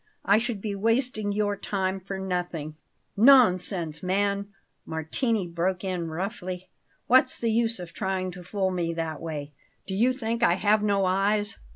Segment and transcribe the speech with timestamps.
[0.25, 2.75] I should be wasting your time for nothing."
[3.15, 4.47] "Nonsense, man!"
[4.83, 6.71] Martini broke in roughly.
[7.05, 9.51] "What's the use of trying to fool me that way?
[9.85, 11.59] Do you think I have no eyes?